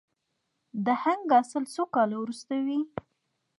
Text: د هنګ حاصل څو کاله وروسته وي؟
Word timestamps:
د 0.85 0.87
هنګ 1.03 1.29
حاصل 1.35 1.63
څو 1.73 1.83
کاله 1.95 2.15
وروسته 2.19 2.53
وي؟ 2.65 2.79